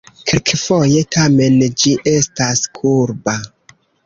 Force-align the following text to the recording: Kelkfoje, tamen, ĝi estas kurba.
Kelkfoje, 0.29 1.03
tamen, 1.15 1.59
ĝi 1.83 1.93
estas 2.15 2.65
kurba. 2.81 3.37